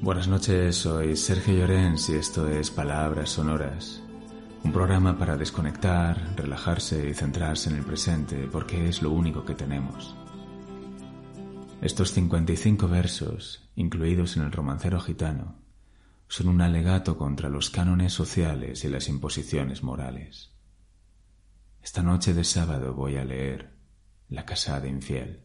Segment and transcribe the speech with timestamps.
[0.00, 4.02] Buenas noches, soy Sergio Llorens y esto es Palabras Sonoras,
[4.62, 9.54] un programa para desconectar, relajarse y centrarse en el presente porque es lo único que
[9.54, 10.14] tenemos.
[11.80, 15.56] Estos 55 versos, incluidos en el romancero gitano,
[16.28, 20.52] son un alegato contra los cánones sociales y las imposiciones morales.
[21.82, 23.72] Esta noche de sábado voy a leer
[24.28, 25.44] La casada infiel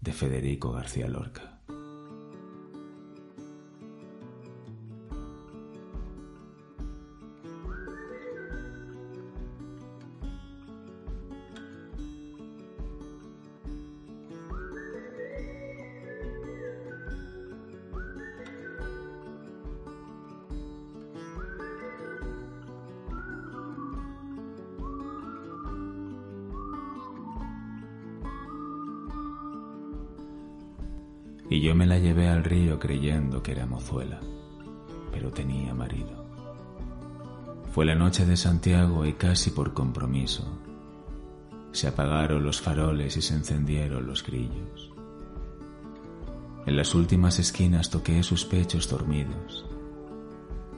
[0.00, 1.51] de Federico García Lorca.
[31.52, 34.18] Y yo me la llevé al río creyendo que era mozuela,
[35.12, 36.24] pero tenía marido.
[37.72, 40.58] Fue la noche de Santiago y casi por compromiso.
[41.72, 44.94] Se apagaron los faroles y se encendieron los grillos.
[46.64, 49.66] En las últimas esquinas toqué sus pechos dormidos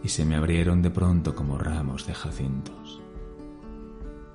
[0.02, 3.00] y se me abrieron de pronto como ramos de jacintos.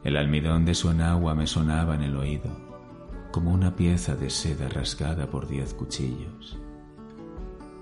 [0.05, 2.68] El almidón de su enagua me sonaba en el oído
[3.31, 6.57] como una pieza de seda rasgada por diez cuchillos.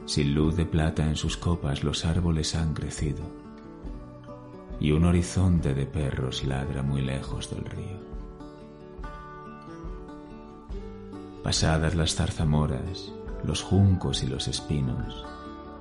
[0.05, 3.23] Sin luz de plata en sus copas los árboles han crecido
[4.79, 7.97] y un horizonte de perros ladra muy lejos del río.
[11.43, 13.11] Pasadas las zarzamoras,
[13.43, 15.25] los juncos y los espinos,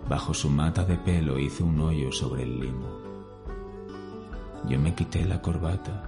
[0.09, 3.01] bajo su mata de pelo hizo un hoyo sobre el limo.
[4.69, 6.05] Yo me quité la corbata,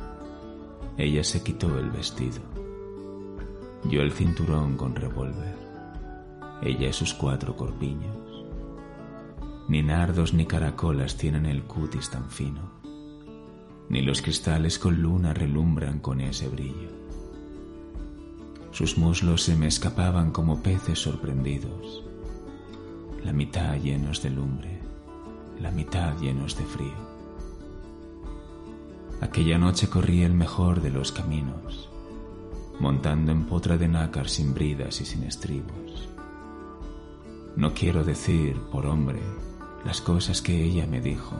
[0.97, 2.41] ella se quitó el vestido.
[3.89, 5.57] Yo el cinturón con revólver,
[6.61, 8.45] ella sus cuatro corpiños.
[9.67, 12.71] Ni nardos ni caracolas tienen el cutis tan fino,
[13.89, 16.91] ni los cristales con luna relumbran con ese brillo.
[18.73, 22.05] Sus muslos se me escapaban como peces sorprendidos,
[23.25, 24.83] la mitad llenos de lumbre,
[25.63, 27.09] la mitad llenos de frío.
[29.23, 31.89] Aquella noche corrí el mejor de los caminos,
[32.81, 36.09] montando en potra de nácar sin bridas y sin estribos.
[37.57, 39.21] No quiero decir, por hombre,
[39.85, 41.37] las cosas que ella me dijo.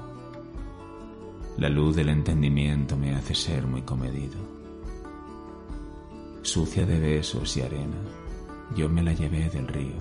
[1.57, 4.39] La luz del entendimiento me hace ser muy comedido.
[6.43, 8.01] Sucia de besos y arena,
[8.77, 9.99] yo me la llevé del río.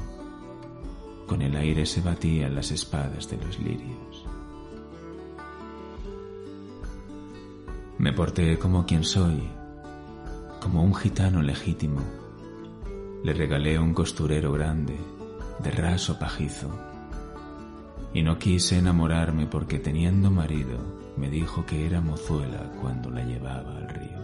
[1.28, 4.26] Con el aire se batían las espadas de los lirios.
[7.98, 9.44] Me porté como quien soy
[10.68, 12.02] como un gitano legítimo.
[13.24, 14.98] Le regalé un costurero grande,
[15.64, 16.70] de raso pajizo.
[18.14, 20.78] Y no quise enamorarme porque teniendo marido
[21.16, 24.17] me dijo que era mozuela cuando la llevaba al río.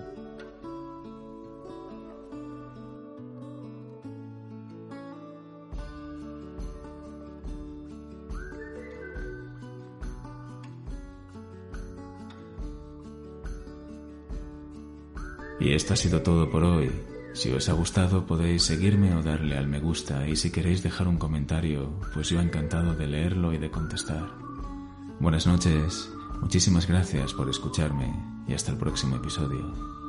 [15.63, 16.91] Y esto ha sido todo por hoy.
[17.33, 21.07] Si os ha gustado podéis seguirme o darle al me gusta y si queréis dejar
[21.07, 24.29] un comentario, pues yo encantado de leerlo y de contestar.
[25.21, 28.13] Buenas noches, muchísimas gracias por escucharme
[28.45, 30.02] y hasta el próximo episodio.